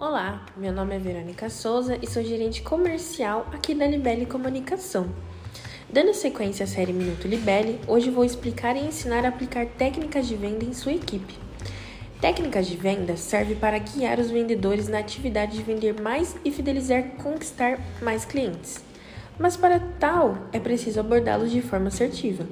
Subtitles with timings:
[0.00, 5.08] Olá, meu nome é Verônica Souza e sou gerente comercial aqui da Libele Comunicação.
[5.92, 10.36] Dando sequência à série Minuto Libele, hoje vou explicar e ensinar a aplicar técnicas de
[10.36, 11.34] venda em sua equipe.
[12.20, 17.02] Técnicas de venda servem para guiar os vendedores na atividade de vender mais e fidelizar
[17.20, 18.80] conquistar mais clientes.
[19.36, 22.46] Mas para tal, é preciso abordá-los de forma assertiva,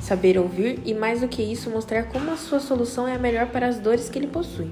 [0.00, 3.48] saber ouvir e, mais do que isso, mostrar como a sua solução é a melhor
[3.48, 4.70] para as dores que ele possui.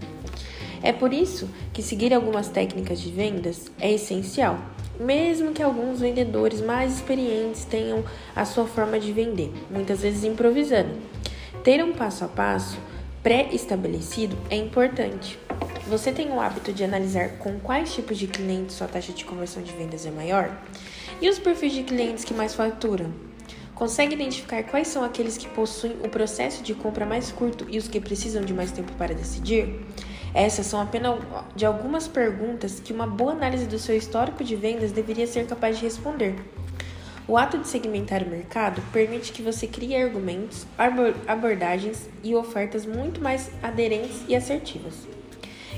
[0.82, 4.58] É por isso que seguir algumas técnicas de vendas é essencial,
[4.98, 8.02] mesmo que alguns vendedores mais experientes tenham
[8.34, 10.90] a sua forma de vender, muitas vezes improvisando.
[11.62, 12.78] Ter um passo a passo
[13.22, 15.38] pré-estabelecido é importante.
[15.86, 19.62] Você tem o hábito de analisar com quais tipos de clientes sua taxa de conversão
[19.62, 20.56] de vendas é maior?
[21.20, 23.12] E os perfis de clientes que mais faturam?
[23.74, 27.88] Consegue identificar quais são aqueles que possuem o processo de compra mais curto e os
[27.88, 29.80] que precisam de mais tempo para decidir?
[30.34, 31.18] Essas são apenas
[31.56, 35.78] de algumas perguntas que uma boa análise do seu histórico de vendas deveria ser capaz
[35.78, 36.36] de responder.
[37.26, 40.66] O ato de segmentar o mercado permite que você crie argumentos,
[41.26, 45.06] abordagens e ofertas muito mais aderentes e assertivas.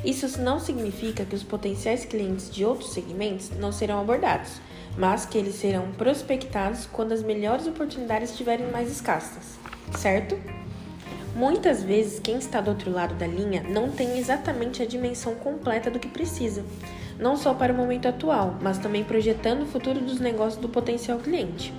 [0.04, 4.60] Isso não significa que os potenciais clientes de outros segmentos não serão abordados,
[4.96, 9.58] mas que eles serão prospectados quando as melhores oportunidades estiverem mais escassas,
[9.98, 10.36] certo?
[11.34, 15.90] Muitas vezes, quem está do outro lado da linha não tem exatamente a dimensão completa
[15.90, 16.62] do que precisa,
[17.18, 21.18] não só para o momento atual, mas também projetando o futuro dos negócios do potencial
[21.18, 21.72] cliente.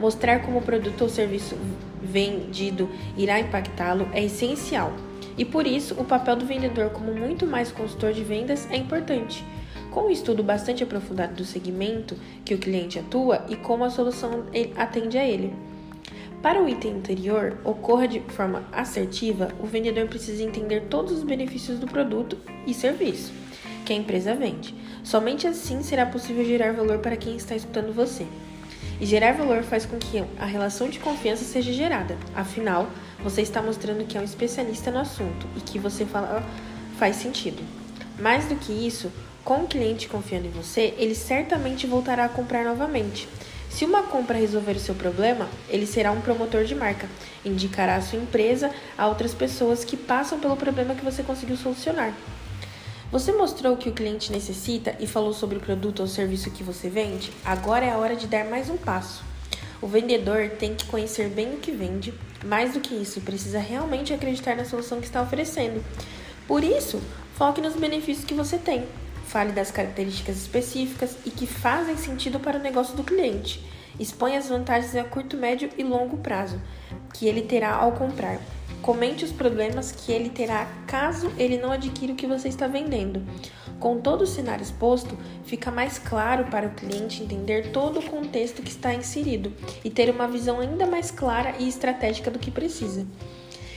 [0.00, 1.58] Mostrar como o produto ou serviço
[2.02, 4.90] vendido irá impactá-lo é essencial,
[5.36, 9.44] e por isso o papel do vendedor como muito mais consultor de vendas é importante.
[9.90, 14.44] Com um estudo bastante aprofundado do segmento que o cliente atua e como a solução
[14.74, 15.52] atende a ele.
[16.46, 21.80] Para o item anterior ocorra de forma assertiva, o vendedor precisa entender todos os benefícios
[21.80, 23.32] do produto e serviço
[23.84, 24.72] que a empresa vende.
[25.02, 28.28] Somente assim será possível gerar valor para quem está escutando você.
[29.00, 32.16] E gerar valor faz com que a relação de confiança seja gerada.
[32.32, 32.90] Afinal,
[33.24, 36.44] você está mostrando que é um especialista no assunto e que você fala
[36.96, 37.60] faz sentido.
[38.20, 39.10] Mais do que isso,
[39.44, 43.28] com o cliente confiando em você, ele certamente voltará a comprar novamente.
[43.70, 47.08] Se uma compra resolver o seu problema, ele será um promotor de marca,
[47.44, 52.14] indicará a sua empresa a outras pessoas que passam pelo problema que você conseguiu solucionar.
[53.12, 56.64] Você mostrou o que o cliente necessita e falou sobre o produto ou serviço que
[56.64, 57.30] você vende?
[57.44, 59.22] Agora é a hora de dar mais um passo.
[59.80, 64.12] O vendedor tem que conhecer bem o que vende, mais do que isso, precisa realmente
[64.12, 65.84] acreditar na solução que está oferecendo.
[66.48, 67.00] Por isso,
[67.36, 68.86] foque nos benefícios que você tem.
[69.26, 73.64] Fale das características específicas e que fazem sentido para o negócio do cliente.
[73.98, 76.60] Exponha as vantagens a curto, médio e longo prazo
[77.12, 78.38] que ele terá ao comprar.
[78.82, 83.22] Comente os problemas que ele terá caso ele não adquira o que você está vendendo.
[83.80, 88.62] Com todo o cenário exposto, fica mais claro para o cliente entender todo o contexto
[88.62, 89.52] que está inserido
[89.84, 93.06] e ter uma visão ainda mais clara e estratégica do que precisa.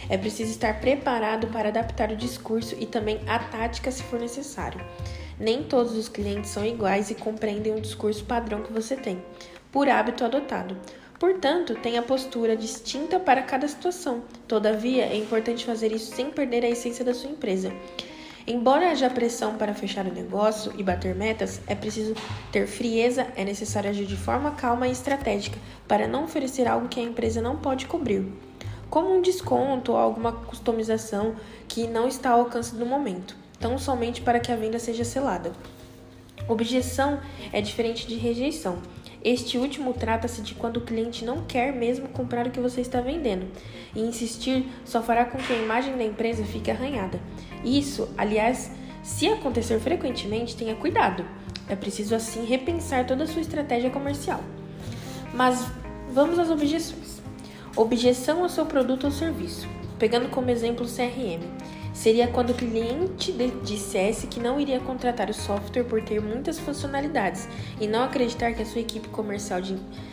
[0.09, 4.79] É preciso estar preparado para adaptar o discurso e também a tática se for necessário.
[5.39, 9.23] Nem todos os clientes são iguais e compreendem o discurso padrão que você tem,
[9.71, 10.75] por hábito adotado.
[11.17, 14.23] Portanto, tenha postura distinta para cada situação.
[14.49, 17.71] Todavia, é importante fazer isso sem perder a essência da sua empresa.
[18.45, 22.15] Embora haja pressão para fechar o negócio e bater metas, é preciso
[22.51, 25.57] ter frieza, é necessário agir de forma calma e estratégica
[25.87, 28.25] para não oferecer algo que a empresa não pode cobrir,
[28.89, 31.35] como um desconto ou alguma customização
[31.67, 35.51] que não está ao alcance do momento tão somente para que a venda seja selada.
[36.47, 37.19] Objeção
[37.51, 38.79] é diferente de rejeição.
[39.23, 43.01] Este último trata-se de quando o cliente não quer mesmo comprar o que você está
[43.01, 43.45] vendendo,
[43.93, 47.19] e insistir só fará com que a imagem da empresa fique arranhada.
[47.63, 48.71] Isso, aliás,
[49.03, 51.25] se acontecer frequentemente, tenha cuidado.
[51.67, 54.41] É preciso assim repensar toda a sua estratégia comercial.
[55.33, 55.67] Mas
[56.11, 57.21] vamos às objeções.
[57.75, 59.67] Objeção ao seu produto ou serviço.
[59.99, 61.43] Pegando como exemplo o CRM
[61.93, 63.31] seria quando o cliente
[63.63, 67.47] dissesse que não iria contratar o software por ter muitas funcionalidades
[67.79, 69.61] e não acreditar que a sua equipe comercial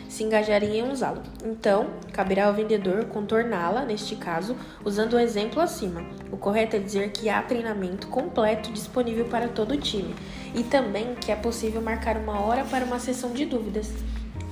[0.09, 1.21] se engajaria em usá-lo.
[1.45, 6.03] Então, caberá ao vendedor contorná-la, neste caso, usando o exemplo acima.
[6.31, 10.13] O correto é dizer que há treinamento completo disponível para todo o time
[10.55, 13.93] e também que é possível marcar uma hora para uma sessão de dúvidas.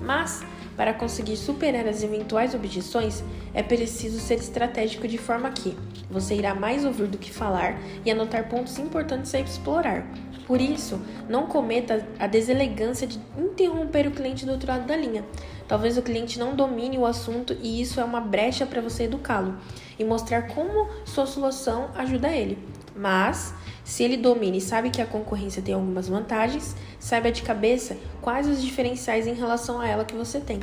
[0.01, 0.43] Mas,
[0.75, 3.23] para conseguir superar as eventuais objeções,
[3.53, 5.77] é preciso ser estratégico de forma que
[6.09, 10.05] você irá mais ouvir do que falar e anotar pontos importantes a explorar.
[10.45, 15.25] Por isso, não cometa a deselegância de interromper o cliente do outro lado da linha.
[15.67, 19.57] Talvez o cliente não domine o assunto e isso é uma brecha para você educá-lo
[19.97, 22.59] e mostrar como sua solução ajuda ele.
[22.95, 23.55] Mas,
[23.85, 28.47] se ele domina e sabe que a concorrência tem algumas vantagens, saiba de cabeça quais
[28.47, 30.59] os diferenciais em relação a ela que você tem.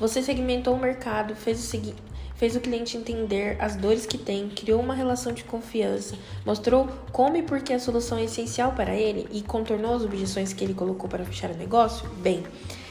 [0.00, 1.94] Você segmentou o mercado, fez o
[2.34, 7.36] fez o cliente entender as dores que tem, criou uma relação de confiança, mostrou como
[7.36, 10.74] e por que a solução é essencial para ele e contornou as objeções que ele
[10.74, 12.08] colocou para fechar o negócio?
[12.22, 12.42] Bem,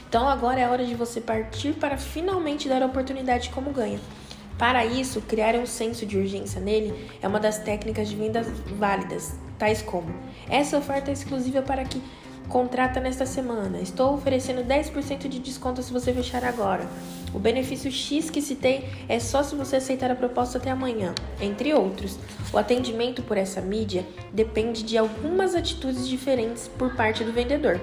[0.08, 4.00] então agora é hora de você partir para finalmente dar a oportunidade como ganha.
[4.56, 8.48] Para isso, criar um senso de urgência nele é uma das técnicas de vendas
[8.78, 10.14] válidas, tais como:
[10.48, 12.02] essa oferta é exclusiva para que
[12.48, 13.80] Contrata nesta semana.
[13.80, 16.86] Estou oferecendo 10% de desconto se você fechar agora.
[17.34, 21.74] O benefício X que citei é só se você aceitar a proposta até amanhã, entre
[21.74, 22.18] outros.
[22.52, 27.80] O atendimento por essa mídia depende de algumas atitudes diferentes por parte do vendedor.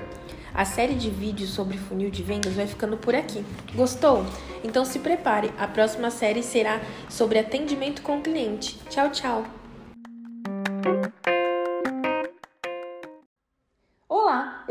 [0.53, 3.43] A série de vídeos sobre funil de vendas vai ficando por aqui.
[3.75, 4.23] Gostou?
[4.63, 6.79] Então se prepare, a próxima série será
[7.09, 8.79] sobre atendimento com o cliente.
[8.89, 9.62] Tchau, tchau!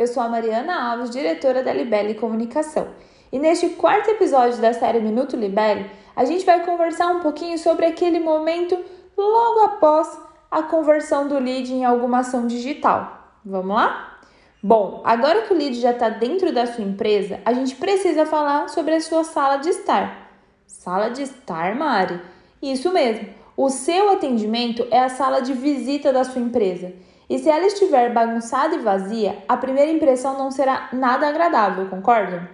[0.03, 2.89] Eu sou a Mariana Alves, diretora da Libelle Comunicação.
[3.31, 7.87] E neste quarto episódio da série Minuto Libelle, a gente vai conversar um pouquinho sobre
[7.87, 8.77] aquele momento
[9.17, 10.19] logo após
[10.51, 13.37] a conversão do lead em alguma ação digital.
[13.45, 14.19] Vamos lá?
[14.61, 18.69] Bom, agora que o lead já está dentro da sua empresa, a gente precisa falar
[18.69, 20.33] sobre a sua sala de estar.
[20.67, 22.21] Sala de estar, Mari?
[22.61, 23.29] Isso mesmo.
[23.57, 26.93] O seu atendimento é a sala de visita da sua empresa.
[27.33, 32.47] E se ela estiver bagunçada e vazia, a primeira impressão não será nada agradável, concorda?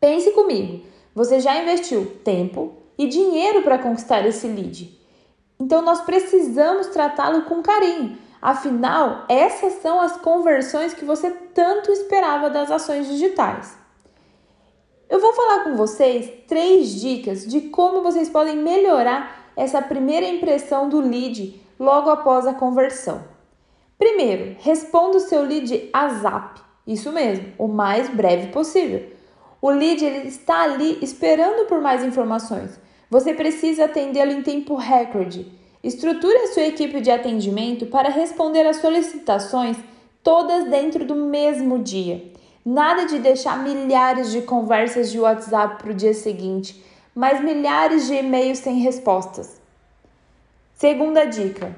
[0.00, 0.84] Pense comigo,
[1.14, 5.00] você já investiu tempo e dinheiro para conquistar esse lead.
[5.60, 8.18] Então nós precisamos tratá-lo com carinho.
[8.42, 13.78] Afinal, essas são as conversões que você tanto esperava das ações digitais.
[15.08, 20.88] Eu vou falar com vocês três dicas de como vocês podem melhorar essa primeira impressão
[20.88, 23.30] do lead logo após a conversão.
[24.02, 26.60] Primeiro, responda o seu lead a zap.
[26.84, 29.12] Isso mesmo, o mais breve possível.
[29.60, 32.80] O lead ele está ali esperando por mais informações.
[33.08, 35.46] Você precisa atendê-lo em tempo recorde.
[35.84, 39.76] Estruture a sua equipe de atendimento para responder às solicitações
[40.20, 42.24] todas dentro do mesmo dia.
[42.66, 46.84] Nada de deixar milhares de conversas de WhatsApp para o dia seguinte,
[47.14, 49.60] mas milhares de e-mails sem respostas.
[50.74, 51.72] Segunda dica: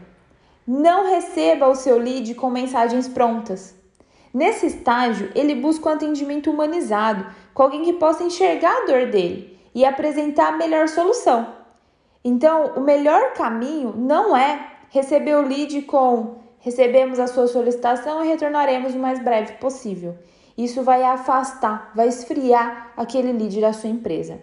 [0.66, 3.74] não receba o seu lead com mensagens prontas.
[4.32, 9.58] Nesse estágio, ele busca um atendimento humanizado, com alguém que possa enxergar a dor dele
[9.74, 11.46] e apresentar a melhor solução.
[12.24, 18.28] Então, o melhor caminho não é receber o lead com recebemos a sua solicitação e
[18.28, 20.16] retornaremos o mais breve possível.
[20.56, 24.38] Isso vai afastar, vai esfriar aquele lead da sua empresa.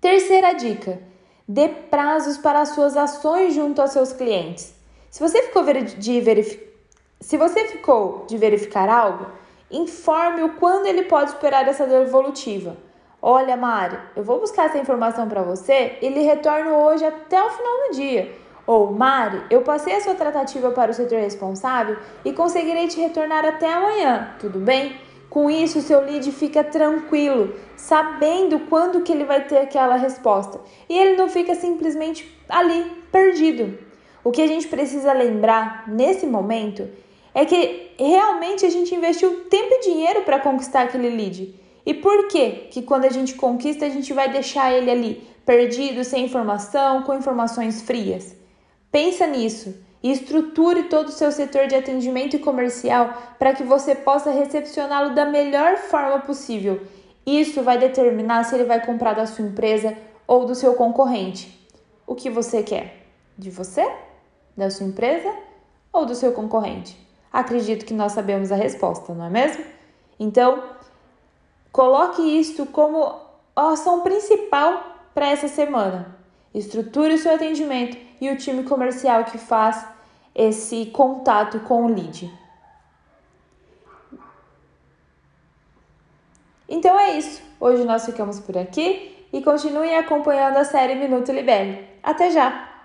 [0.00, 0.98] Terceira dica:
[1.46, 4.74] dê prazos para as suas ações junto aos seus clientes.
[5.10, 6.66] Se você ficou de verificar
[7.20, 9.26] se você ficou de verificar algo,
[9.70, 12.76] informe-o quando ele pode esperar essa devolutiva.
[13.22, 17.50] Olha, Mari, eu vou buscar essa informação para você e lhe retorno hoje até o
[17.50, 18.32] final do dia.
[18.66, 23.44] Ou, Mari, eu passei a sua tratativa para o setor responsável e conseguirei te retornar
[23.44, 25.00] até amanhã, tudo bem?
[25.30, 30.60] Com isso, seu lead fica tranquilo, sabendo quando que ele vai ter aquela resposta.
[30.88, 33.85] E ele não fica simplesmente ali, perdido.
[34.26, 36.88] O que a gente precisa lembrar nesse momento
[37.32, 41.54] é que realmente a gente investiu tempo e dinheiro para conquistar aquele lead.
[41.86, 46.02] E por que que quando a gente conquista a gente vai deixar ele ali perdido,
[46.02, 48.34] sem informação, com informações frias?
[48.90, 53.94] Pensa nisso e estruture todo o seu setor de atendimento e comercial para que você
[53.94, 56.80] possa recepcioná-lo da melhor forma possível.
[57.24, 59.96] Isso vai determinar se ele vai comprar da sua empresa
[60.26, 61.64] ou do seu concorrente.
[62.04, 63.06] O que você quer?
[63.38, 63.86] De você?
[64.56, 65.32] Da sua empresa
[65.92, 66.96] ou do seu concorrente?
[67.32, 69.64] Acredito que nós sabemos a resposta, não é mesmo?
[70.18, 70.62] Então,
[71.70, 73.20] coloque isto como
[73.54, 76.16] a ação principal para essa semana.
[76.54, 79.86] Estruture o seu atendimento e o time comercial que faz
[80.34, 82.32] esse contato com o lead.
[86.68, 87.42] Então é isso.
[87.60, 91.88] Hoje nós ficamos por aqui e continuem acompanhando a série Minuto Libere.
[92.02, 92.75] Até já!